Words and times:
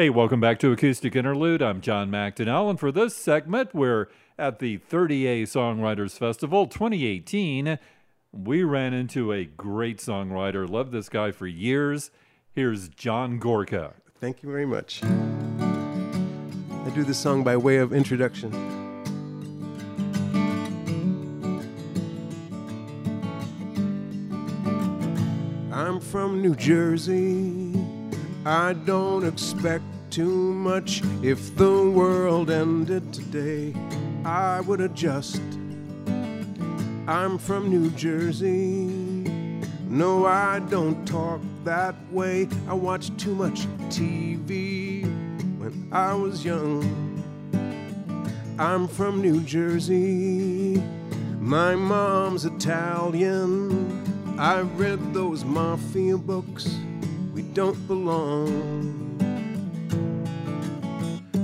Hey, 0.00 0.10
welcome 0.10 0.38
back 0.40 0.60
to 0.60 0.70
Acoustic 0.70 1.16
Interlude. 1.16 1.60
I'm 1.60 1.80
John 1.80 2.08
McDonnell, 2.08 2.70
and 2.70 2.78
for 2.78 2.92
this 2.92 3.16
segment, 3.16 3.74
we're 3.74 4.06
at 4.38 4.60
the 4.60 4.78
30A 4.78 5.42
Songwriters 5.42 6.16
Festival 6.16 6.68
2018. 6.68 7.80
We 8.30 8.62
ran 8.62 8.94
into 8.94 9.32
a 9.32 9.44
great 9.44 9.98
songwriter, 9.98 10.70
loved 10.70 10.92
this 10.92 11.08
guy 11.08 11.32
for 11.32 11.48
years. 11.48 12.12
Here's 12.52 12.88
John 12.88 13.40
Gorka. 13.40 13.94
Thank 14.20 14.40
you 14.44 14.48
very 14.48 14.66
much. 14.66 15.02
I 15.02 16.92
do 16.94 17.02
this 17.02 17.18
song 17.18 17.42
by 17.42 17.56
way 17.56 17.78
of 17.78 17.92
introduction. 17.92 18.52
I'm 25.72 25.98
from 25.98 26.40
New 26.40 26.54
Jersey. 26.54 27.67
I 28.48 28.72
don't 28.72 29.26
expect 29.26 29.84
too 30.08 30.54
much. 30.54 31.02
If 31.22 31.54
the 31.56 31.90
world 31.90 32.50
ended 32.50 33.12
today, 33.12 33.74
I 34.24 34.62
would 34.62 34.80
adjust. 34.80 35.42
I'm 37.06 37.36
from 37.36 37.68
New 37.68 37.90
Jersey. 37.90 38.86
No, 39.86 40.24
I 40.24 40.60
don't 40.60 41.06
talk 41.06 41.42
that 41.64 41.94
way. 42.10 42.48
I 42.66 42.72
watch 42.72 43.14
too 43.18 43.34
much 43.34 43.66
TV 43.90 45.02
when 45.58 45.86
I 45.92 46.14
was 46.14 46.42
young. 46.42 46.88
I'm 48.58 48.88
from 48.88 49.20
New 49.20 49.42
Jersey. 49.42 50.82
My 51.38 51.74
mom's 51.74 52.46
Italian. 52.46 54.38
I 54.38 54.60
read 54.60 55.12
those 55.12 55.44
mafia 55.44 56.16
books. 56.16 56.78
Don't 57.58 57.88
belong. 57.88 59.18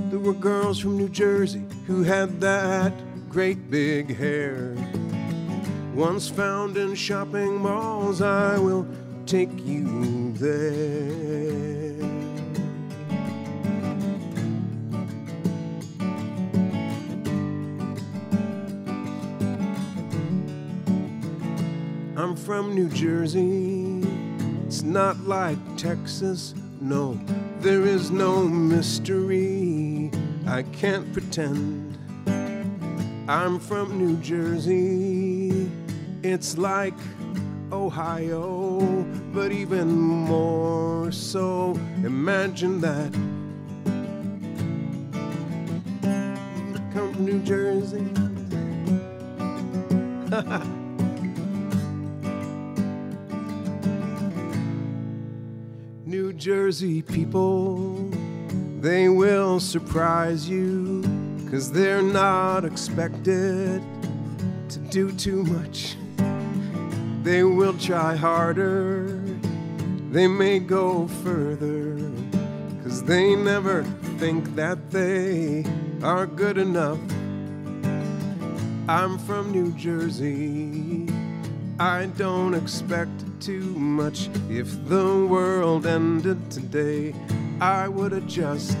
There 0.09 0.17
were 0.17 0.31
girls 0.31 0.79
from 0.79 0.95
New 0.95 1.09
Jersey 1.09 1.65
who 1.87 2.03
had 2.03 2.39
that 2.39 2.93
great 3.27 3.69
big 3.69 4.15
hair. 4.15 4.77
Once 5.93 6.29
found 6.29 6.77
in 6.77 6.95
shopping 6.95 7.57
malls, 7.57 8.21
I 8.21 8.57
will 8.57 8.87
take 9.25 9.49
you 9.65 10.31
there. 10.35 12.01
I'm 22.15 22.37
from 22.37 22.73
New 22.73 22.87
Jersey. 22.87 23.74
Not 24.85 25.19
like 25.21 25.57
Texas, 25.77 26.53
no, 26.79 27.19
there 27.59 27.87
is 27.87 28.11
no 28.11 28.43
mystery. 28.47 30.11
I 30.45 30.61
can't 30.61 31.11
pretend. 31.11 31.97
I'm 33.27 33.59
from 33.59 33.97
New 33.97 34.15
Jersey. 34.17 35.71
It's 36.21 36.59
like 36.59 36.93
Ohio, 37.71 38.79
but 39.33 39.51
even 39.51 39.91
more 39.91 41.11
so. 41.11 41.71
Imagine 42.03 42.79
that. 42.81 43.11
Come 46.93 47.25
New 47.25 47.39
Jersey. 47.39 48.05
Jersey 56.45 57.01
people, 57.01 58.07
they 58.79 59.09
will 59.09 59.59
surprise 59.59 60.47
you, 60.47 61.01
cause 61.49 61.71
they're 61.71 62.03
not 62.03 62.63
expected 62.63 63.81
to 64.69 64.77
do 64.91 65.11
too 65.13 65.43
much. 65.43 65.95
They 67.23 67.43
will 67.43 67.75
try 67.79 68.15
harder, 68.15 69.07
they 70.11 70.27
may 70.27 70.59
go 70.59 71.07
further, 71.23 71.97
cause 72.83 73.03
they 73.03 73.35
never 73.35 73.81
think 74.19 74.53
that 74.55 74.91
they 74.91 75.65
are 76.03 76.27
good 76.27 76.59
enough. 76.59 76.99
I'm 78.87 79.17
from 79.17 79.51
New 79.51 79.71
Jersey. 79.71 81.07
I 81.79 82.05
don't 82.17 82.53
expect 82.53 83.24
too 83.39 83.61
much. 83.77 84.29
If 84.49 84.87
the 84.87 85.25
world 85.25 85.85
ended 85.85 86.49
today, 86.51 87.13
I 87.59 87.87
would 87.87 88.13
adjust. 88.13 88.77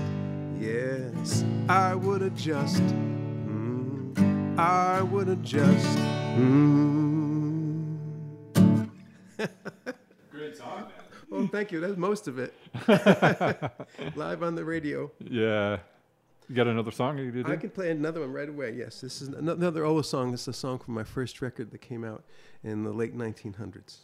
Yes, 0.59 1.43
I 1.69 1.95
would 1.95 2.21
adjust. 2.21 2.81
Mm, 2.83 4.57
I 4.57 5.01
would 5.01 5.29
adjust. 5.29 5.97
Mm. 6.37 7.97
Great 10.31 10.57
song, 10.57 10.87
Well, 11.29 11.47
thank 11.51 11.71
you. 11.71 11.79
That's 11.79 11.97
most 11.97 12.27
of 12.27 12.39
it. 12.39 12.53
Live 14.15 14.43
on 14.43 14.55
the 14.55 14.63
radio. 14.63 15.11
Yeah. 15.19 15.77
You 16.47 16.53
got 16.55 16.67
another 16.67 16.91
song 16.91 17.17
you 17.17 17.31
did? 17.31 17.49
I 17.49 17.55
can 17.55 17.71
play 17.71 17.89
another 17.89 18.21
one 18.21 18.31
right 18.31 18.47
away. 18.47 18.75
Yes, 18.77 19.01
this 19.01 19.19
is 19.19 19.29
another 19.29 19.83
old 19.83 20.05
song. 20.05 20.31
This 20.31 20.41
is 20.41 20.49
a 20.49 20.53
song 20.53 20.77
from 20.77 20.93
my 20.93 21.03
first 21.03 21.41
record 21.41 21.71
that 21.71 21.81
came 21.81 22.03
out 22.05 22.23
in 22.63 22.83
the 22.83 22.91
late 22.91 23.17
1900s. 23.17 23.97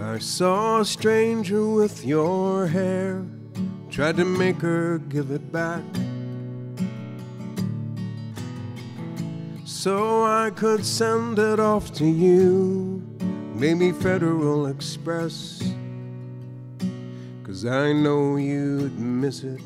I 0.00 0.18
saw 0.18 0.80
a 0.80 0.84
stranger 0.86 1.66
with 1.66 2.04
your 2.04 2.66
hair, 2.66 3.26
tried 3.90 4.16
to 4.16 4.24
make 4.24 4.56
her 4.62 4.98
give 4.98 5.30
it 5.30 5.52
back. 5.52 5.84
So 9.78 10.24
I 10.24 10.50
could 10.50 10.84
send 10.84 11.38
it 11.38 11.60
off 11.60 11.92
to 11.94 12.04
you, 12.04 13.00
maybe 13.54 13.92
Federal 13.92 14.66
Express. 14.66 15.62
Cause 17.44 17.64
I 17.64 17.92
know 17.92 18.34
you'd 18.34 18.98
miss 18.98 19.44
it. 19.44 19.60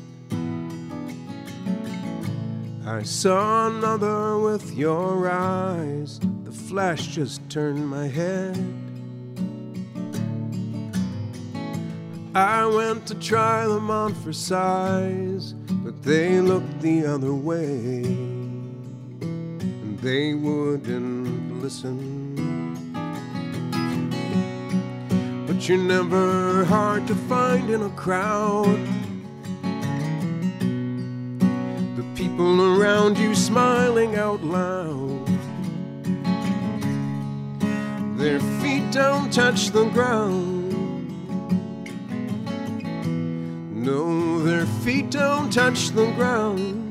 I 2.85 3.01
saw 3.01 3.69
another 3.69 4.37
with 4.37 4.75
your 4.75 5.31
eyes, 5.31 6.19
the 6.43 6.51
flash 6.51 7.07
just 7.07 7.41
turned 7.49 7.89
my 7.89 8.07
head. 8.07 8.55
I 12.35 12.67
went 12.67 13.07
to 13.07 13.15
try 13.15 13.65
them 13.65 13.89
on 13.89 14.13
for 14.13 14.31
size, 14.31 15.53
but 15.83 16.03
they 16.03 16.39
looked 16.39 16.81
the 16.81 17.03
other 17.03 17.33
way, 17.33 18.42
they 20.03 20.33
wouldn't 20.33 21.61
listen. 21.61 22.75
But 25.47 25.69
you're 25.69 25.77
never 25.77 26.65
hard 26.65 27.07
to 27.07 27.15
find 27.15 27.69
in 27.69 27.83
a 27.83 27.89
crowd. 27.91 28.77
The 31.95 32.03
people 32.15 32.81
around 32.81 33.17
you 33.17 33.33
smiling 33.33 34.17
out 34.17 34.43
loud. 34.43 35.25
Their 38.17 38.41
feet 38.59 38.91
don't 38.91 39.31
touch 39.31 39.69
the 39.69 39.85
ground. 39.85 40.73
No, 43.71 44.43
their 44.43 44.65
feet 44.83 45.11
don't 45.11 45.51
touch 45.51 45.91
the 45.91 46.11
ground. 46.11 46.82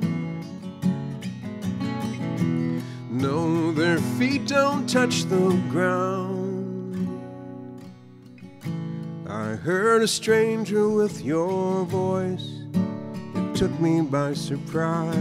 No, 3.23 3.71
their 3.71 3.99
feet 4.19 4.49
don't 4.49 4.89
touch 4.89 5.27
the 5.27 5.57
ground. 5.71 7.07
I 9.29 9.55
heard 9.55 10.03
a 10.03 10.09
stranger 10.09 10.89
with 10.89 11.25
your 11.25 11.85
voice. 11.85 12.51
It 13.37 13.55
took 13.55 13.79
me 13.79 14.01
by 14.01 14.35
surprise. 14.35 15.15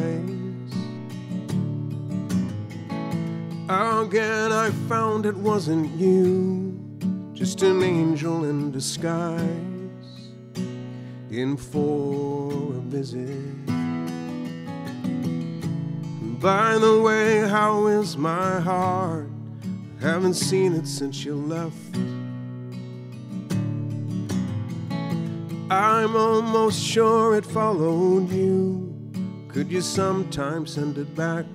Again, 3.70 4.52
I 4.52 4.72
found 4.90 5.28
it 5.28 5.38
wasn't 5.38 5.92
you, 5.92 6.80
just 7.34 7.62
an 7.62 7.84
angel 7.84 8.46
in 8.46 8.72
disguise 8.72 9.46
in 11.30 11.56
for 11.56 12.52
a 12.52 12.82
visit. 12.82 13.81
By 16.42 16.80
the 16.80 17.00
way, 17.00 17.48
how 17.48 17.86
is 17.86 18.18
my 18.18 18.60
heart? 18.60 19.30
Haven't 20.00 20.34
seen 20.34 20.74
it 20.74 20.88
since 20.88 21.24
you 21.24 21.36
left. 21.36 21.96
I'm 25.70 26.16
almost 26.16 26.84
sure 26.84 27.36
it 27.36 27.46
followed 27.46 28.32
you. 28.32 28.92
Could 29.50 29.72
you 29.72 29.82
sometime 29.82 30.66
send 30.66 30.98
it 30.98 31.16
back? 31.16 31.46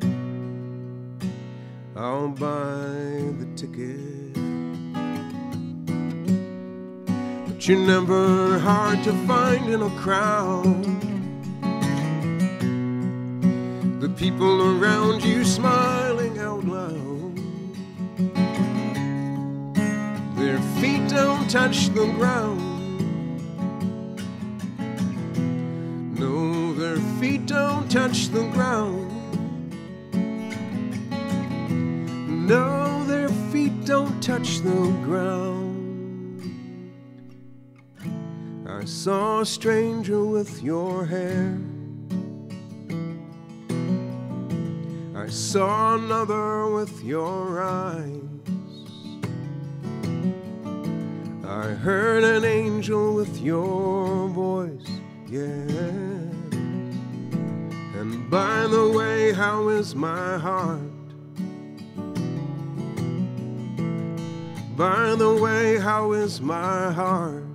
I'll 1.96 2.28
buy 2.28 3.24
the 3.40 3.48
ticket. 3.56 4.34
But 7.48 7.66
you're 7.66 7.84
never 7.84 8.60
hard 8.60 9.02
to 9.02 9.12
find 9.26 9.68
in 9.68 9.82
a 9.82 9.90
crowd. 9.98 11.15
The 13.98 14.10
people 14.10 14.78
around 14.78 15.24
you 15.24 15.42
smiling 15.42 16.38
out 16.38 16.64
loud. 16.64 17.34
Their 20.36 20.58
feet 20.78 21.08
don't 21.08 21.48
touch 21.48 21.86
the 21.88 22.04
ground. 22.18 22.60
No, 26.18 26.74
their 26.74 26.98
feet 27.18 27.46
don't 27.46 27.90
touch 27.90 28.28
the 28.28 28.46
ground. 28.50 29.10
No, 32.46 33.02
their 33.04 33.30
feet 33.50 33.86
don't 33.86 34.22
touch 34.22 34.58
the 34.58 34.92
ground. 35.04 35.72
I 38.68 38.84
saw 38.84 39.40
a 39.40 39.46
stranger 39.46 40.22
with 40.22 40.62
your 40.62 41.06
hair. 41.06 41.58
I 45.26 45.28
saw 45.28 45.96
another 45.96 46.70
with 46.70 47.02
your 47.02 47.60
eyes. 47.60 48.22
I 51.44 51.64
heard 51.82 52.22
an 52.22 52.44
angel 52.44 53.16
with 53.16 53.40
your 53.40 54.28
voice, 54.28 54.88
yeah. 55.26 55.42
And 57.98 58.30
by 58.30 58.68
the 58.68 58.92
way, 58.96 59.32
how 59.32 59.68
is 59.70 59.96
my 59.96 60.38
heart? 60.38 60.78
By 64.76 65.16
the 65.16 65.34
way, 65.42 65.76
how 65.78 66.12
is 66.12 66.40
my 66.40 66.92
heart? 66.92 67.45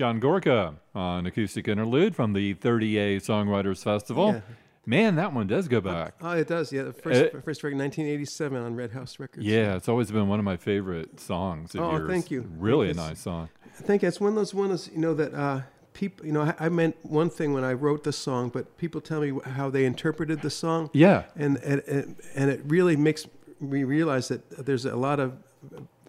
John 0.00 0.18
Gorka 0.18 0.76
on 0.94 1.26
Acoustic 1.26 1.68
Interlude 1.68 2.16
from 2.16 2.32
the 2.32 2.54
30A 2.54 3.16
Songwriters 3.16 3.84
Festival. 3.84 4.32
Yeah. 4.32 4.40
Man, 4.86 5.16
that 5.16 5.34
one 5.34 5.46
does 5.46 5.68
go 5.68 5.82
back. 5.82 6.14
Oh, 6.22 6.30
it 6.30 6.48
does. 6.48 6.72
Yeah, 6.72 6.84
the 6.84 6.94
first 6.94 7.20
Uh, 7.20 7.40
first 7.42 7.62
record, 7.62 7.76
1987, 7.76 8.62
on 8.62 8.74
Red 8.76 8.92
House 8.92 9.18
Records. 9.18 9.44
Yeah, 9.44 9.76
it's 9.76 9.90
always 9.90 10.10
been 10.10 10.26
one 10.26 10.38
of 10.38 10.44
my 10.46 10.56
favorite 10.56 11.20
songs. 11.20 11.76
Oh, 11.76 11.98
yours. 11.98 12.08
thank 12.08 12.30
you. 12.30 12.50
Really 12.56 12.86
Thank 12.94 12.98
a 12.98 13.10
nice 13.10 13.20
song. 13.20 13.50
I 13.78 13.82
think 13.82 14.02
it's 14.02 14.18
one 14.18 14.30
of 14.30 14.36
those 14.36 14.54
ones, 14.54 14.88
you 14.90 15.00
know, 15.00 15.12
that 15.12 15.34
uh, 15.34 15.60
people, 15.92 16.24
you 16.24 16.32
know, 16.32 16.44
I, 16.44 16.54
I 16.58 16.68
meant 16.70 16.96
one 17.02 17.28
thing 17.28 17.52
when 17.52 17.62
I 17.62 17.74
wrote 17.74 18.02
the 18.04 18.12
song, 18.14 18.48
but 18.48 18.78
people 18.78 19.02
tell 19.02 19.20
me 19.20 19.38
how 19.44 19.68
they 19.68 19.84
interpreted 19.84 20.40
the 20.40 20.48
song, 20.48 20.88
Yeah, 20.94 21.24
and 21.36 21.58
and 21.58 21.82
and, 21.86 22.16
and 22.34 22.50
it 22.50 22.62
really 22.64 22.96
makes 22.96 23.26
me 23.60 23.84
realize 23.84 24.28
that 24.28 24.64
there's 24.64 24.86
a 24.86 24.96
lot 24.96 25.20
of 25.20 25.34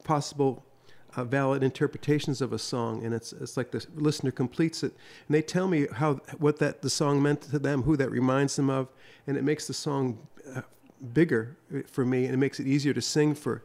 possible. 0.05 0.63
Uh, 1.13 1.25
valid 1.25 1.62
interpretations 1.62 2.42
of 2.42 2.54
a 2.54 2.58
song, 2.58 3.04
and 3.04 3.13
it's 3.13 3.34
it's 3.34 3.58
like 3.58 3.69
the 3.72 3.86
listener 3.96 4.31
completes 4.31 4.81
it, 4.81 4.94
and 5.28 5.36
they 5.36 5.42
tell 5.42 5.68
me 5.68 5.86
how 5.96 6.13
what 6.38 6.58
that 6.60 6.81
the 6.81 6.90
song 6.90 7.22
meant 7.22 7.42
to 7.42 7.60
them, 7.60 7.84
who 7.84 7.98
that 7.98 8.10
reminds 8.10 8.56
them 8.56 8.69
of, 8.69 8.88
and 9.28 9.36
it 9.36 9.44
makes 9.44 9.68
the 9.68 9.74
song 9.74 10.18
uh, 10.56 10.62
bigger 11.13 11.58
for 11.86 12.06
me, 12.06 12.24
and 12.24 12.34
it 12.34 12.38
makes 12.38 12.62
it 12.62 12.66
easier 12.66 12.94
to 12.94 13.02
sing 13.02 13.36
for, 13.36 13.62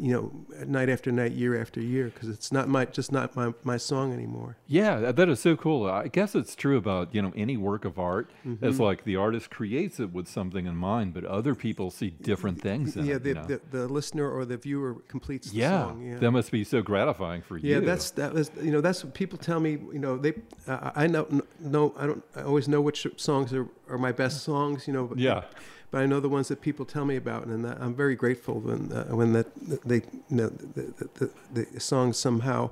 you 0.00 0.12
know, 0.12 0.64
night 0.66 0.88
after 0.88 1.12
night, 1.12 1.32
year 1.32 1.60
after 1.60 1.80
year, 1.80 2.06
because 2.06 2.28
it's 2.30 2.50
not 2.50 2.68
my 2.68 2.86
just 2.86 3.12
not 3.12 3.36
my 3.36 3.52
my 3.64 3.76
song 3.76 4.12
anymore. 4.12 4.56
yeah, 4.66 5.12
that- 5.12 5.30
is 5.30 5.38
so 5.38 5.54
cool. 5.54 5.88
I 5.88 6.08
guess 6.08 6.34
it's 6.34 6.56
true 6.56 6.76
about 6.76 7.14
you 7.14 7.20
know 7.22 7.32
any 7.36 7.56
work 7.56 7.84
of 7.84 7.98
art. 7.98 8.30
Mm-hmm. 8.44 8.64
It's 8.64 8.80
like 8.80 9.04
the 9.04 9.16
artist 9.16 9.50
creates 9.50 10.00
it 10.00 10.12
with 10.12 10.26
something 10.26 10.66
in 10.66 10.74
mind, 10.74 11.14
but 11.14 11.24
other 11.24 11.54
people 11.54 11.90
see 11.90 12.10
different 12.10 12.60
things 12.60 12.96
in 12.96 13.04
yeah, 13.04 13.16
it. 13.16 13.22
the, 13.22 13.28
you 13.28 13.34
know? 13.34 13.44
the 13.44 13.60
the 13.70 13.86
listener 13.86 14.28
or 14.28 14.44
the 14.44 14.56
viewer 14.56 14.94
completes 15.06 15.50
the 15.50 15.58
yeah, 15.58 15.82
song. 15.84 16.02
Yeah, 16.02 16.16
that 16.16 16.30
must 16.30 16.50
be 16.50 16.64
so 16.64 16.82
gratifying 16.82 17.42
for 17.42 17.58
you. 17.58 17.74
Yeah, 17.74 17.80
that's 17.80 18.10
that 18.12 18.32
was 18.32 18.50
you 18.60 18.72
know 18.72 18.80
that's 18.80 19.04
what 19.04 19.14
people 19.14 19.38
tell 19.38 19.60
me. 19.60 19.72
You 19.72 19.98
know, 19.98 20.16
they 20.16 20.32
uh, 20.66 20.90
I 20.96 21.06
know 21.06 21.28
no 21.60 21.94
I 21.96 22.06
don't 22.06 22.24
I 22.34 22.42
always 22.42 22.66
know 22.66 22.80
which 22.80 23.06
songs 23.16 23.52
are, 23.52 23.68
are 23.88 23.98
my 23.98 24.12
best 24.12 24.42
songs. 24.42 24.86
You 24.88 24.94
know, 24.94 25.04
but, 25.06 25.18
yeah. 25.18 25.44
But 25.90 26.02
I 26.02 26.06
know 26.06 26.20
the 26.20 26.28
ones 26.28 26.48
that 26.48 26.60
people 26.60 26.84
tell 26.84 27.04
me 27.04 27.16
about, 27.16 27.46
and 27.46 27.64
that, 27.64 27.80
I'm 27.80 27.94
very 27.94 28.14
grateful 28.14 28.60
when 28.60 28.92
uh, 28.92 29.04
when 29.14 29.32
that 29.32 29.46
they 29.84 29.96
you 29.96 30.36
know 30.36 30.48
the 30.48 31.08
the, 31.14 31.30
the, 31.72 31.80
songs 31.80 32.18
somehow 32.18 32.70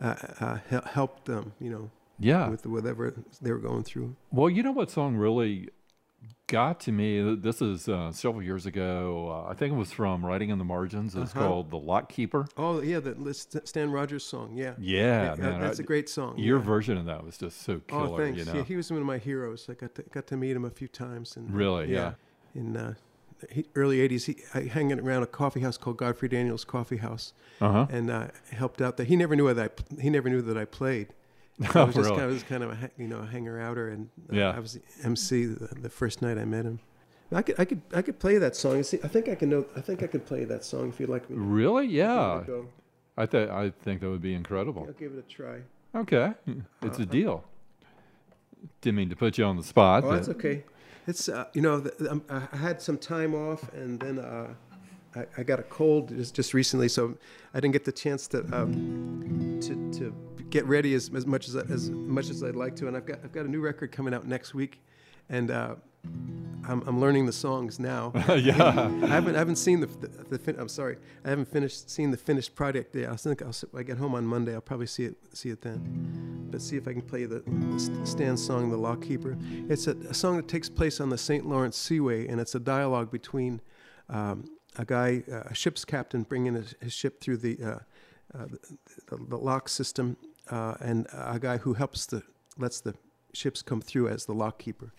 uh, 0.00 0.14
uh, 0.40 0.58
helped 0.86 1.24
them. 1.26 1.52
You 1.60 1.70
know, 1.70 1.90
Yeah. 2.18 2.48
with 2.50 2.66
whatever 2.66 3.14
they 3.42 3.52
were 3.52 3.58
going 3.58 3.84
through. 3.84 4.16
Well, 4.32 4.50
you 4.50 4.62
know 4.62 4.72
what 4.72 4.90
song 4.90 5.16
really 5.16 5.68
got 6.46 6.80
to 6.80 6.92
me? 6.92 7.34
This 7.36 7.60
is 7.60 7.88
uh, 7.88 8.10
several 8.10 8.42
years 8.42 8.64
ago. 8.66 9.28
Uh, 9.46 9.50
I 9.50 9.54
think 9.54 9.74
it 9.74 9.76
was 9.76 9.92
from 9.92 10.24
Writing 10.24 10.48
in 10.50 10.58
the 10.58 10.64
Margins. 10.64 11.14
It's 11.14 11.34
Uh-huh. 11.34 11.46
called 11.46 11.70
The 11.70 11.76
Lock 11.78 12.08
Keeper. 12.08 12.46
Oh 12.56 12.80
yeah, 12.80 13.00
the 13.00 13.34
St- 13.34 13.68
Stan 13.68 13.90
Rogers 13.90 14.24
song. 14.24 14.52
Yeah, 14.56 14.74
Yeah, 14.78 15.32
Uh, 15.32 15.36
man. 15.36 15.60
that's 15.60 15.78
I- 15.78 15.82
a 15.82 15.86
great 15.86 16.08
song. 16.08 16.38
Your 16.38 16.58
yeah. 16.58 16.64
version 16.64 16.96
of 16.96 17.04
that 17.06 17.22
was 17.24 17.36
just 17.38 17.62
so 17.62 17.80
killer, 17.86 18.08
Oh, 18.08 18.16
thanks. 18.16 18.38
you 18.38 18.44
know? 18.46 18.54
Yeah, 18.54 18.64
he 18.64 18.76
was 18.76 18.90
one 18.90 19.00
of 19.00 19.06
my 19.06 19.18
heroes. 19.18 19.68
I 19.68 19.74
got 19.74 19.94
to, 19.96 20.02
got 20.04 20.26
to 20.28 20.36
meet 20.36 20.56
him 20.56 20.64
a 20.64 20.70
few 20.70 20.88
times. 20.88 21.36
And, 21.36 21.52
Really? 21.52 21.92
Yeah. 21.92 22.14
In 22.58 22.76
uh, 22.76 22.94
early 23.76 23.98
'80s, 23.98 24.24
he 24.26 24.36
I 24.52 24.62
hanging 24.64 24.98
around 25.00 25.22
a 25.22 25.26
coffee 25.26 25.60
house 25.60 25.76
called 25.78 25.96
Godfrey 25.96 26.28
Daniels 26.28 26.64
Coffee 26.64 26.96
House, 26.98 27.32
Uh 27.60 27.72
huh. 27.72 27.86
and 27.90 28.10
uh, 28.10 28.26
helped 28.50 28.80
out 28.82 28.96
there. 28.96 29.06
He 29.06 29.16
never 29.16 29.36
knew 29.36 29.52
that 29.54 29.72
I, 29.96 30.00
he 30.02 30.10
never 30.10 30.28
knew 30.28 30.42
that 30.42 30.56
I 30.58 30.64
played. 30.64 31.08
I 31.62 31.70
Oh, 31.74 31.86
was 31.86 31.94
just 31.94 32.06
really? 32.10 32.18
kind 32.18 32.22
of, 32.28 32.32
was 32.32 32.42
kind 32.42 32.62
of 32.64 32.70
a 32.72 32.90
you 32.98 33.06
know 33.08 33.18
a 33.20 33.26
hanger 33.26 33.60
outer, 33.60 33.88
and 33.90 34.08
uh, 34.32 34.36
Yeah. 34.36 34.50
I 34.56 34.58
was 34.58 34.72
the 34.74 34.82
MC 35.04 35.46
the, 35.46 35.68
the 35.74 35.88
first 35.90 36.20
night 36.22 36.36
I 36.38 36.44
met 36.44 36.64
him. 36.64 36.80
I 37.30 37.42
could 37.42 37.60
I 37.60 37.64
could 37.64 37.82
I 37.94 38.02
could 38.02 38.18
play 38.18 38.38
that 38.38 38.56
song. 38.56 38.82
See, 38.82 38.98
I 39.04 39.08
think 39.08 39.28
I 39.28 39.34
can 39.36 39.50
know. 39.50 39.64
I 39.76 39.80
think 39.82 40.02
I 40.02 40.06
could 40.08 40.24
play 40.26 40.44
that 40.44 40.64
song 40.64 40.88
if 40.88 40.98
you'd 40.98 41.10
like 41.10 41.28
me. 41.30 41.36
Really? 41.38 41.86
Yeah. 41.86 42.42
I 43.16 43.26
th- 43.26 43.50
I 43.50 43.70
think 43.84 44.00
that 44.00 44.08
would 44.10 44.22
be 44.22 44.34
incredible. 44.34 44.84
I'll 44.86 44.92
give 44.94 45.12
it 45.12 45.18
a 45.18 45.22
try. 45.22 45.56
Okay. 45.94 46.32
It's 46.82 46.98
a 46.98 47.06
deal. 47.06 47.44
Didn't 48.80 48.96
mean 48.96 49.10
to 49.10 49.16
put 49.16 49.38
you 49.38 49.44
on 49.44 49.56
the 49.56 49.62
spot. 49.62 50.04
Oh, 50.04 50.10
that's 50.12 50.28
okay. 50.30 50.64
It's 51.08 51.26
uh, 51.26 51.46
you 51.54 51.62
know 51.62 51.80
the, 51.80 52.10
um, 52.10 52.22
I 52.28 52.54
had 52.54 52.82
some 52.82 52.98
time 52.98 53.34
off, 53.34 53.72
and 53.72 53.98
then 53.98 54.18
uh, 54.18 54.48
I, 55.16 55.24
I 55.38 55.42
got 55.42 55.58
a 55.58 55.62
cold 55.62 56.10
just, 56.10 56.34
just 56.34 56.52
recently, 56.52 56.88
so 56.88 57.16
I 57.54 57.60
didn't 57.60 57.72
get 57.72 57.86
the 57.86 57.92
chance 57.92 58.28
to 58.28 58.40
um, 58.52 59.58
to, 59.62 59.98
to 59.98 60.14
get 60.50 60.66
ready 60.66 60.92
as, 60.92 61.10
as 61.14 61.24
much 61.24 61.48
as 61.48 61.56
as 61.56 61.88
much 61.88 62.28
as 62.28 62.44
I'd 62.44 62.56
like 62.56 62.76
to. 62.76 62.88
And 62.88 62.96
I've 62.96 63.06
got 63.06 63.20
I've 63.24 63.32
got 63.32 63.46
a 63.46 63.48
new 63.48 63.62
record 63.62 63.90
coming 63.90 64.12
out 64.12 64.26
next 64.26 64.52
week, 64.52 64.82
and 65.30 65.50
uh, 65.50 65.76
I'm, 66.68 66.82
I'm 66.86 67.00
learning 67.00 67.24
the 67.24 67.32
songs 67.32 67.80
now. 67.80 68.12
yeah. 68.28 68.90
I 69.02 69.06
haven't 69.06 69.34
I 69.34 69.38
haven't 69.38 69.56
seen 69.56 69.80
the, 69.80 69.86
the, 69.86 70.08
the 70.28 70.38
fin- 70.38 70.60
I'm 70.60 70.68
sorry 70.68 70.98
I 71.24 71.30
haven't 71.30 71.48
finished 71.48 71.88
seen 71.88 72.10
the 72.10 72.18
finished 72.18 72.54
product 72.54 72.94
yet. 72.94 73.08
I 73.08 73.16
think 73.16 73.40
I'll 73.40 73.56
I 73.74 73.82
get 73.82 73.96
home 73.96 74.14
on 74.14 74.26
Monday 74.26 74.52
I'll 74.52 74.60
probably 74.60 74.86
see 74.86 75.06
it 75.06 75.16
see 75.32 75.48
it 75.48 75.62
then. 75.62 76.27
But 76.50 76.62
see 76.62 76.76
if 76.76 76.88
I 76.88 76.92
can 76.92 77.02
play 77.02 77.24
the, 77.24 77.42
Stan 78.04 78.36
song, 78.36 78.70
"The 78.70 78.76
Lock 78.76 79.02
Keeper." 79.02 79.36
It's 79.68 79.86
a, 79.86 79.92
a 80.08 80.14
song 80.14 80.36
that 80.36 80.48
takes 80.48 80.68
place 80.68 81.00
on 81.00 81.10
the 81.10 81.18
St. 81.18 81.46
Lawrence 81.46 81.76
Seaway, 81.76 82.26
and 82.28 82.40
it's 82.40 82.54
a 82.54 82.60
dialogue 82.60 83.10
between 83.10 83.60
um, 84.08 84.44
a 84.76 84.84
guy, 84.84 85.22
a 85.28 85.54
ship's 85.54 85.84
captain, 85.84 86.22
bringing 86.22 86.54
his, 86.54 86.74
his 86.80 86.92
ship 86.92 87.20
through 87.20 87.38
the, 87.38 87.58
uh, 87.62 87.78
uh, 88.38 88.46
the, 89.08 89.16
the 89.28 89.36
lock 89.36 89.68
system, 89.68 90.16
uh, 90.50 90.74
and 90.80 91.06
a 91.12 91.38
guy 91.38 91.58
who 91.58 91.74
helps 91.74 92.06
the 92.06 92.22
lets 92.56 92.80
the 92.80 92.94
ships 93.32 93.62
come 93.62 93.80
through 93.80 94.08
as 94.08 94.24
the 94.24 94.34
lock 94.34 94.58
keeper 94.58 94.92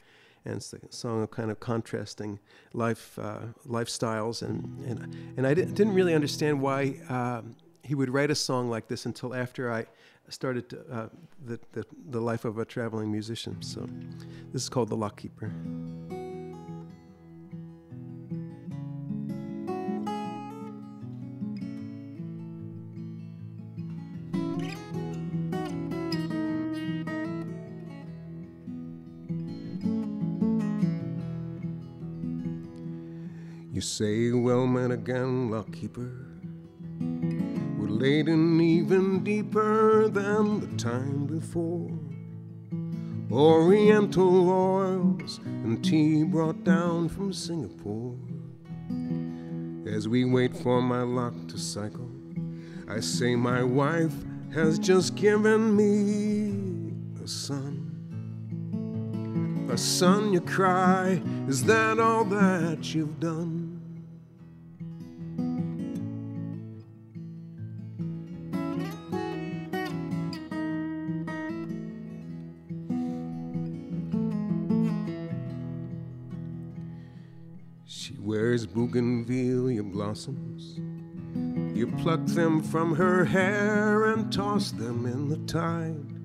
and 0.45 0.55
it's 0.55 0.73
a 0.73 0.79
song 0.89 1.23
of 1.23 1.31
kind 1.31 1.51
of 1.51 1.59
contrasting 1.59 2.39
life 2.73 3.17
uh, 3.19 3.39
lifestyles 3.67 4.41
and 4.41 4.79
and 4.85 5.15
and 5.37 5.47
I 5.47 5.53
didn't, 5.53 5.75
didn't 5.75 5.93
really 5.93 6.13
understand 6.13 6.61
why 6.61 6.95
um, 7.09 7.55
he 7.83 7.95
would 7.95 8.09
write 8.09 8.31
a 8.31 8.35
song 8.35 8.69
like 8.69 8.87
this 8.87 9.05
until 9.05 9.33
after 9.33 9.71
I 9.71 9.85
started 10.29 10.69
to, 10.69 10.79
uh, 10.91 11.09
the, 11.45 11.59
the 11.74 11.86
the 12.09 12.21
life 12.21 12.45
of 12.45 12.57
a 12.57 12.65
traveling 12.65 13.12
musician. 13.12 13.62
So 13.62 13.88
this 14.51 14.63
is 14.63 14.69
called 14.69 14.89
the 14.89 14.95
Lock 14.95 15.17
Keeper. 15.17 15.51
You 33.71 33.81
say, 33.81 34.31
well 34.33 34.67
met 34.67 34.91
again, 34.91 35.50
lock 35.50 35.71
keeper. 35.71 36.12
Laden 37.99 38.61
even 38.61 39.25
deeper 39.25 40.07
than 40.07 40.61
the 40.61 40.67
time 40.81 41.25
before. 41.25 41.91
Oriental 43.29 44.49
oils 44.49 45.41
and 45.43 45.83
tea 45.83 46.23
brought 46.23 46.63
down 46.63 47.09
from 47.09 47.33
Singapore. 47.33 48.15
As 49.85 50.07
we 50.07 50.23
wait 50.23 50.55
for 50.55 50.81
my 50.81 51.01
lock 51.01 51.33
to 51.49 51.57
cycle, 51.57 52.09
I 52.87 53.01
say 53.01 53.35
my 53.35 53.63
wife 53.63 54.13
has 54.53 54.79
just 54.79 55.15
given 55.15 55.75
me 55.75 56.93
a 57.21 57.27
son. 57.27 57.85
A 59.69 59.77
son, 59.77 60.31
you 60.31 60.39
cry, 60.39 61.21
is 61.49 61.65
that 61.65 61.99
all 61.99 62.23
that 62.23 62.95
you've 62.95 63.19
done? 63.19 63.68
Bougainvillea 78.79 79.83
blossoms. 79.83 80.79
You 81.77 81.88
pluck 81.98 82.25
them 82.27 82.63
from 82.63 82.95
her 82.95 83.25
hair 83.25 84.05
and 84.05 84.31
toss 84.31 84.71
them 84.71 85.05
in 85.05 85.27
the 85.27 85.39
tide. 85.51 86.17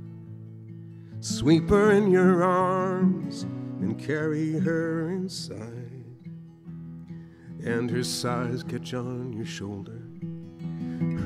Sweep 1.18 1.68
her 1.68 1.90
in 1.90 2.12
your 2.12 2.44
arms 2.44 3.42
and 3.80 3.99
carry 3.99 4.52
her 4.61 5.08
inside. 5.11 5.90
And 7.64 7.90
her 7.90 8.04
sighs 8.04 8.62
catch 8.62 8.94
on 8.94 9.32
your 9.32 9.46
shoulder. 9.46 10.00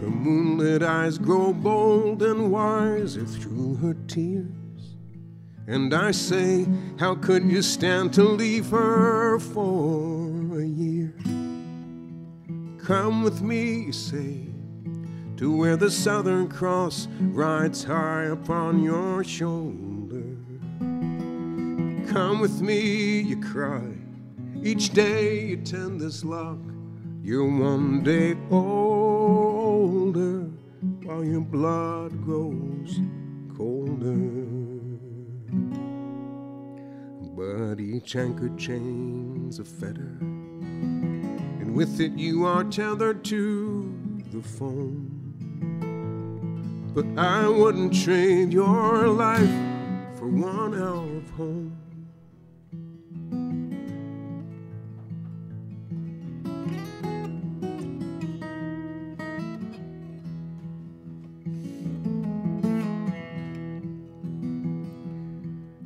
Her 0.00 0.08
moonlit 0.08 0.82
eyes 0.82 1.18
grow 1.18 1.52
bold 1.52 2.23
and 2.23 2.50
wiser 2.50 3.26
through 3.26 3.75
her 3.82 3.94
tears. 4.06 4.97
And 5.66 5.92
I 5.92 6.12
say, 6.12 6.66
How 6.99 7.16
could 7.16 7.44
you 7.44 7.61
stand 7.61 8.14
to 8.14 8.23
leave 8.23 8.70
her 8.70 9.38
for? 9.38 10.27
Come 12.88 13.23
with 13.23 13.42
me, 13.42 13.80
you 13.80 13.92
say, 13.92 14.47
to 15.37 15.54
where 15.54 15.76
the 15.76 15.90
Southern 15.90 16.49
Cross 16.49 17.07
rides 17.21 17.85
high 17.85 18.23
upon 18.23 18.83
your 18.83 19.23
shoulder. 19.23 20.25
Come 22.11 22.40
with 22.40 22.62
me, 22.62 23.21
you 23.21 23.38
cry. 23.42 23.92
Each 24.62 24.88
day 24.88 25.49
you 25.49 25.59
tend 25.59 26.00
this 26.00 26.25
lock, 26.25 26.57
you're 27.23 27.45
one 27.45 28.02
day 28.02 28.38
older 28.50 30.49
while 31.04 31.23
your 31.23 31.42
blood 31.42 32.25
grows 32.25 33.00
colder. 33.54 34.16
But 37.37 37.80
each 37.80 38.16
anchor 38.16 38.49
chains 38.57 39.59
a 39.59 39.64
fetter, 39.66 40.16
and 41.68 41.76
with 41.76 42.00
it 42.00 42.12
you 42.12 42.46
are 42.46 42.64
tethered 42.64 43.22
to 43.22 43.94
the 44.32 44.40
foam. 44.40 45.14
But 46.94 47.06
I 47.22 47.46
wouldn't 47.46 47.94
trade 47.94 48.54
your 48.54 49.06
life 49.08 49.50
for 50.18 50.28
one 50.28 50.75
hour 50.75 51.18
of 51.18 51.30
home. 51.30 51.76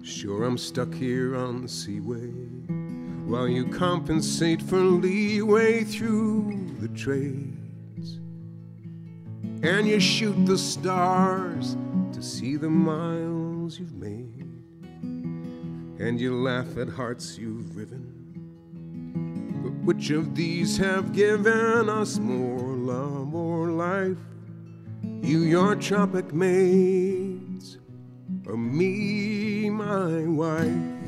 Sure, 0.04 0.44
I'm 0.44 0.56
stuck 0.58 0.94
here 0.94 1.34
on 1.34 1.62
the 1.62 1.68
seaway 1.68 2.61
while 3.32 3.48
you 3.48 3.66
compensate 3.66 4.60
for 4.60 4.76
leeway 4.76 5.82
through 5.84 6.54
the 6.80 6.88
trades. 6.88 8.20
And 9.62 9.88
you 9.88 9.98
shoot 10.00 10.44
the 10.44 10.58
stars 10.58 11.78
to 12.12 12.22
see 12.22 12.56
the 12.56 12.68
miles 12.68 13.78
you've 13.78 13.94
made. 13.94 14.46
And 15.98 16.20
you 16.20 16.42
laugh 16.42 16.76
at 16.76 16.90
hearts 16.90 17.38
you've 17.38 17.74
riven. 17.74 18.04
But 19.62 19.72
which 19.86 20.10
of 20.10 20.34
these 20.34 20.76
have 20.76 21.14
given 21.14 21.88
us 21.88 22.18
more 22.18 22.76
love 22.76 23.34
or 23.34 23.68
life? 23.68 24.18
You, 25.22 25.38
your 25.38 25.74
tropic 25.76 26.34
maids, 26.34 27.78
or 28.46 28.58
me, 28.58 29.70
my 29.70 30.26
wife? 30.26 31.01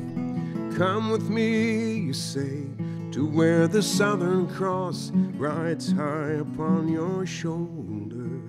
Come 0.75 1.09
with 1.09 1.29
me, 1.29 1.93
you 1.93 2.11
say, 2.11 2.65
to 3.11 3.25
where 3.25 3.65
the 3.65 3.81
Southern 3.81 4.45
Cross 4.45 5.11
rides 5.37 5.93
high 5.93 6.31
upon 6.31 6.89
your 6.89 7.25
shoulder. 7.25 8.41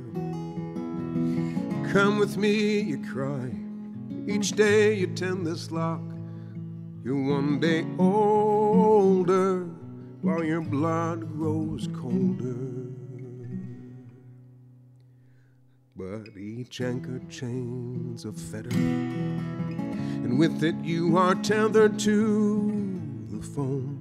Come 1.93 2.19
with 2.19 2.37
me, 2.37 2.81
you 2.81 2.99
cry. 3.13 3.53
Each 4.27 4.51
day 4.51 4.95
you 4.95 5.07
tend 5.07 5.47
this 5.47 5.71
lock. 5.71 6.03
You're 7.05 7.15
one 7.15 7.61
day 7.61 7.87
older 7.97 9.69
while 10.21 10.43
your 10.43 10.63
blood 10.63 11.33
grows 11.33 11.89
colder. 11.95 12.91
But 15.95 16.37
each 16.37 16.81
anchor 16.81 17.21
chains 17.29 18.25
a 18.25 18.33
fetter, 18.33 18.71
and 20.27 20.41
with 20.41 20.65
it 20.65 20.75
you 20.83 21.17
are 21.17 21.37
tethered 21.37 22.01
to 22.01 22.19
the 23.31 23.41
phone. 23.41 23.95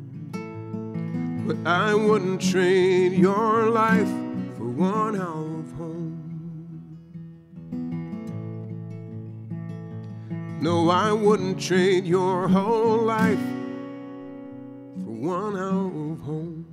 But 1.46 1.58
I 1.70 1.94
wouldn't 1.94 2.42
trade 2.42 3.14
your 3.14 3.70
life 3.70 4.10
for 4.58 4.68
one 4.68 5.22
hour 5.22 5.60
of 5.60 5.72
home. 5.74 6.18
No, 10.62 10.90
I 10.90 11.12
wouldn't 11.12 11.62
trade 11.62 12.08
your 12.08 12.48
whole 12.48 13.04
life 13.04 13.46
for 15.04 15.12
one 15.12 15.56
hour 15.56 16.14
of 16.14 16.20
home. 16.22 16.65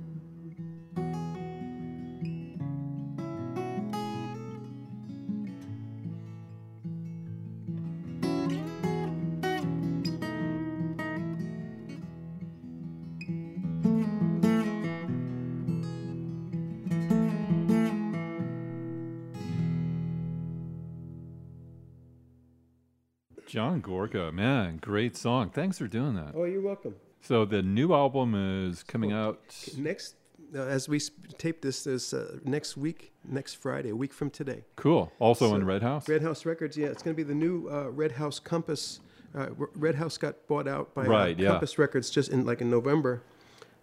John 23.53 23.81
Gorka, 23.81 24.31
man, 24.31 24.79
great 24.81 25.15
song. 25.15 25.51
Thanks 25.51 25.77
for 25.77 25.85
doing 25.85 26.15
that. 26.15 26.33
Oh, 26.33 26.45
you're 26.45 26.59
welcome. 26.59 26.95
So 27.21 27.45
the 27.45 27.61
new 27.61 27.93
album 27.93 28.33
is 28.33 28.81
coming 28.81 29.11
out. 29.11 29.43
Next, 29.77 30.15
uh, 30.55 30.61
as 30.61 30.89
we 30.89 30.99
tape 31.37 31.61
this, 31.61 31.85
is 31.85 32.15
uh, 32.15 32.39
next 32.43 32.77
week, 32.77 33.11
next 33.23 33.53
Friday, 33.61 33.89
a 33.89 33.95
week 33.95 34.11
from 34.11 34.31
today. 34.31 34.63
Cool. 34.75 35.11
Also 35.19 35.49
So, 35.49 35.53
on 35.53 35.63
Red 35.63 35.83
House. 35.83 36.09
Red 36.09 36.23
House 36.23 36.47
Records, 36.47 36.75
yeah, 36.75 36.87
it's 36.87 37.03
going 37.03 37.15
to 37.15 37.17
be 37.17 37.21
the 37.21 37.35
new 37.35 37.69
uh, 37.69 37.91
Red 37.91 38.13
House 38.13 38.39
Compass. 38.39 39.01
Uh, 39.35 39.49
Red 39.75 39.93
House 39.93 40.17
got 40.17 40.47
bought 40.47 40.67
out 40.67 40.91
by 40.95 41.05
uh, 41.05 41.09
Right, 41.09 41.37
yeah. 41.37 41.49
Compass 41.49 41.77
Records 41.77 42.09
just 42.09 42.31
in 42.31 42.47
like 42.47 42.59
in 42.59 42.71
November. 42.71 43.21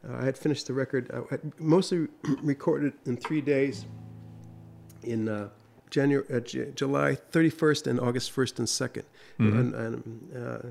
Uh, 0.05 0.17
I 0.17 0.25
had 0.25 0.37
finished 0.37 0.67
the 0.67 0.73
record. 0.73 1.12
I 1.15 1.21
had 1.31 1.61
mostly 1.61 2.09
recorded 2.43 2.95
in 3.07 3.17
three 3.17 3.41
days. 3.41 3.85
In 5.05 5.29
uh, 5.29 5.50
January, 5.91 6.25
uh, 6.33 6.41
J- 6.41 6.71
July 6.75 7.17
31st 7.33 7.87
and 7.87 8.01
August 8.01 8.35
1st 8.35 8.59
and 8.59 8.69
2nd, 8.69 9.03
Mm-hmm. 9.39 9.59
and, 9.59 9.75
and 9.75 10.37
uh, 10.37 10.69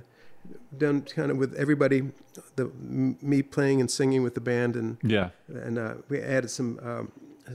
done 0.77 1.01
kind 1.01 1.31
of 1.31 1.37
with 1.37 1.53
everybody, 1.55 2.09
the 2.55 2.65
m- 2.65 3.17
me 3.21 3.41
playing 3.41 3.81
and 3.81 3.89
singing 3.91 4.23
with 4.23 4.33
the 4.35 4.41
band, 4.41 4.75
and 4.75 4.97
Yeah. 5.03 5.29
and 5.47 5.77
uh, 5.77 5.95
we 6.09 6.19
added 6.21 6.49
some 6.49 6.79
um, 6.83 7.11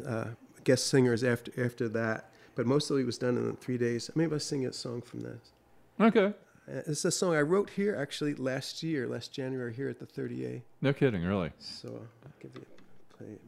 uh, 0.06 0.24
guest 0.64 0.86
singers 0.88 1.22
after 1.24 1.50
after 1.64 1.88
that. 1.90 2.30
But 2.56 2.66
mostly 2.66 3.02
it 3.02 3.06
was 3.06 3.18
done 3.18 3.36
in 3.36 3.56
three 3.56 3.78
days. 3.78 4.10
Maybe 4.14 4.32
I'll 4.32 4.38
sing 4.40 4.64
a 4.66 4.72
song 4.72 5.02
from 5.02 5.20
this. 5.22 5.52
Okay. 6.00 6.26
Uh, 6.68 6.82
It's 6.86 7.04
a 7.04 7.10
song 7.10 7.34
I 7.34 7.40
wrote 7.42 7.70
here 7.70 7.96
actually 7.96 8.34
last 8.34 8.82
year, 8.82 9.08
last 9.08 9.32
January 9.32 9.72
here 9.74 9.88
at 9.88 9.98
the 9.98 10.06
30A. 10.06 10.62
No 10.80 10.92
kidding, 10.92 11.24
really. 11.24 11.50
So 11.58 11.88
I'll 12.24 12.32
give 12.40 12.52
you 12.54 12.62
a 12.64 13.16
play. 13.16 13.38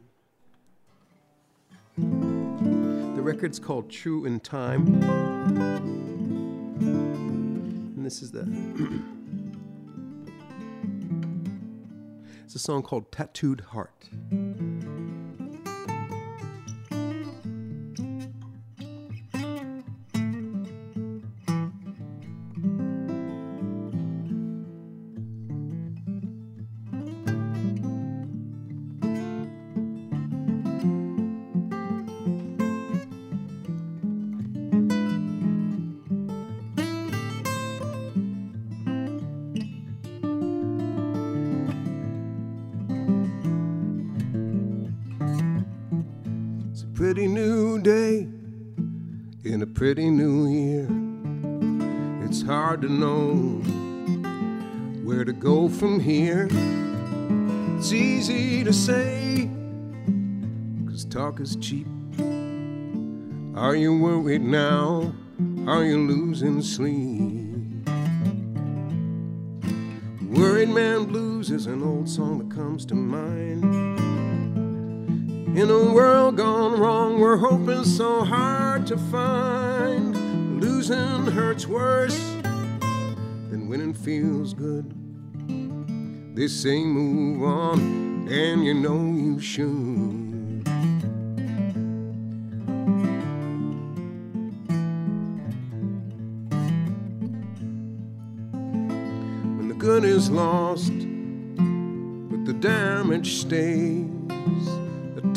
Record's 3.27 3.59
called 3.59 3.91
True 3.91 4.25
in 4.25 4.39
Time. 4.39 4.87
And 6.81 8.07
this 8.07 8.23
is 8.23 8.31
the. 8.31 8.43
it's 12.45 12.55
a 12.55 12.61
song 12.61 12.85
called 12.85 13.11
Tattooed 13.11 13.63
Heart. 13.63 14.11
Pretty 46.97 47.29
new 47.29 47.79
day 47.79 48.27
in 49.45 49.61
a 49.61 49.67
pretty 49.67 50.09
new 50.09 50.49
year. 50.49 50.89
It's 52.27 52.41
hard 52.41 52.81
to 52.81 52.89
know 52.89 53.35
where 55.05 55.23
to 55.23 55.35
go 55.35 55.69
from 55.69 56.01
here. 56.01 56.49
It's 57.77 57.93
easy 57.93 58.65
to 58.65 58.73
say, 58.73 59.51
cause 60.89 61.05
talk 61.05 61.39
is 61.39 61.57
cheap. 61.57 61.87
Are 63.55 63.77
you 63.77 63.99
worried 63.99 64.41
now? 64.41 65.13
Are 65.67 65.85
you 65.85 65.99
losing 65.99 66.63
sleep? 66.63 67.91
Worried 70.31 70.71
Man 70.71 71.05
Blues 71.05 71.51
is 71.51 71.67
an 71.67 71.83
old 71.83 72.09
song 72.09 72.39
that 72.39 72.57
comes 72.57 72.87
to 72.87 72.95
mind. 72.95 74.16
In 75.57 75.71
a 75.71 75.91
world 75.91 76.37
gone 76.37 76.79
wrong, 76.79 77.19
we're 77.19 77.39
hoping 77.39 77.83
so 77.85 78.23
hard 78.23 78.87
to 78.89 78.99
find. 78.99 80.61
Losing 80.61 81.29
hurts 81.29 81.67
worse 81.67 82.19
than 83.49 83.67
winning 83.67 83.95
feels 83.95 84.53
good. 84.53 84.93
They 86.37 86.49
say 86.49 86.85
move 86.85 87.43
on, 87.43 88.29
and 88.31 88.67
you 88.67 88.75
know 88.75 89.01
you 89.19 89.41
should. 89.41 90.67
When 99.57 99.69
the 99.69 99.75
good 99.79 100.05
is 100.05 100.31
lost, 100.31 100.93
but 100.93 102.45
the 102.45 102.53
damage 102.53 103.37
stays, 103.37 104.06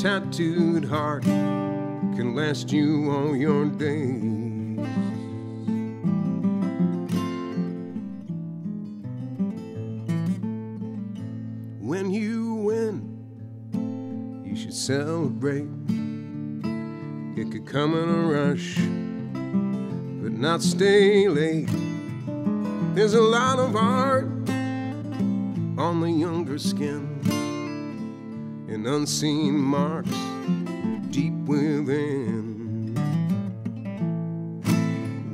tattooed 0.02 0.86
heart 0.86 1.24
can 1.24 2.34
last 2.34 2.72
you 2.72 3.12
all 3.12 3.36
your 3.36 3.66
days. 3.66 4.78
When 11.82 12.12
you 12.12 12.54
win, 12.54 14.46
you 14.46 14.56
should 14.56 14.74
celebrate. 14.74 15.68
It 17.38 17.52
could 17.52 17.68
come 17.68 17.94
in 17.94 18.08
a 18.08 18.26
rush, 18.26 18.78
but 20.24 20.32
not 20.32 20.62
stay 20.62 21.28
late. 21.28 21.68
There's 22.96 23.16
a 23.16 23.22
lot 23.22 23.60
of 23.60 23.76
art 23.76 24.30
on 25.78 26.00
the 26.00 26.10
younger 26.10 26.58
skin 26.58 27.39
and 28.72 28.86
unseen 28.86 29.58
marks 29.58 30.16
deep 31.10 31.34
within. 31.46 32.94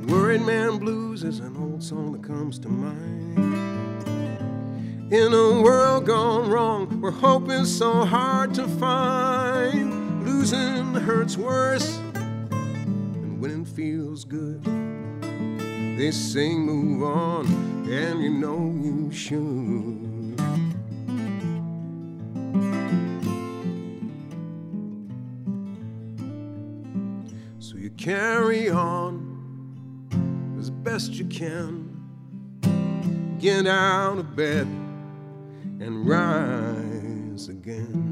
Worried 0.08 0.40
Man 0.40 0.78
Blues 0.78 1.22
is 1.22 1.40
an 1.40 1.54
old 1.58 1.82
song 1.82 2.12
that 2.12 2.22
comes 2.22 2.58
to 2.60 2.68
mind. 2.68 3.36
In 5.12 5.32
a 5.34 5.60
world 5.60 6.06
gone 6.06 6.48
wrong, 6.48 7.00
where 7.00 7.12
hope 7.12 7.50
is 7.50 7.76
so 7.76 8.06
hard 8.06 8.54
to 8.54 8.66
find, 8.66 10.24
losing 10.24 10.94
hurts 10.94 11.36
worse 11.36 11.98
than 12.14 13.38
winning 13.38 13.66
feels 13.66 14.24
good. 14.24 14.64
They 15.98 16.10
say 16.10 16.54
move 16.54 17.02
on, 17.02 17.46
and 17.88 18.22
you 18.22 18.30
know 18.30 18.74
you 18.82 19.12
should. 19.12 20.05
Carry 28.06 28.70
on 28.70 29.26
as 30.60 30.70
best 30.70 31.14
you 31.14 31.24
can. 31.24 31.90
Get 33.40 33.66
out 33.66 34.18
of 34.18 34.36
bed 34.36 34.68
and 35.80 36.06
rise 36.06 37.48
again. 37.48 38.06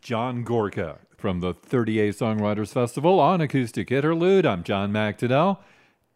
John 0.00 0.44
Gorka 0.44 1.00
from 1.18 1.40
the 1.40 1.52
30A 1.52 2.08
Songwriters 2.16 2.72
Festival 2.72 3.20
on 3.20 3.42
Acoustic 3.42 3.92
Interlude. 3.92 4.46
I'm 4.46 4.62
John 4.62 4.92
McDonnell. 4.92 5.58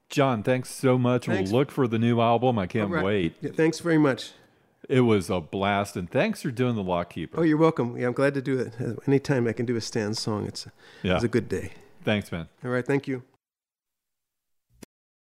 John, 0.08 0.42
thanks 0.42 0.70
so 0.70 0.96
much. 0.96 1.26
Thanks. 1.26 1.50
We'll 1.50 1.60
look 1.60 1.70
for 1.70 1.86
the 1.86 1.98
new 1.98 2.22
album. 2.22 2.58
I 2.58 2.66
can't 2.66 2.90
right. 2.90 3.04
wait. 3.04 3.36
Yeah, 3.42 3.50
thanks 3.52 3.80
very 3.80 3.98
much. 3.98 4.32
It 4.88 5.00
was 5.00 5.30
a 5.30 5.40
blast, 5.40 5.96
and 5.96 6.08
thanks 6.08 6.42
for 6.42 6.50
doing 6.50 6.76
the 6.76 6.82
Lock 6.82 7.10
Keeper. 7.10 7.40
Oh, 7.40 7.42
you're 7.42 7.56
welcome. 7.56 7.96
Yeah, 7.96 8.06
I'm 8.06 8.12
glad 8.12 8.34
to 8.34 8.42
do 8.42 8.58
it. 8.58 8.74
Anytime 9.06 9.48
I 9.48 9.52
can 9.52 9.66
do 9.66 9.76
a 9.76 9.80
Stan 9.80 10.14
song, 10.14 10.46
it's, 10.46 10.66
yeah. 11.02 11.16
it's 11.16 11.24
a 11.24 11.28
good 11.28 11.48
day. 11.48 11.72
Thanks, 12.04 12.30
man. 12.30 12.48
All 12.64 12.70
right, 12.70 12.86
thank 12.86 13.08
you. 13.08 13.22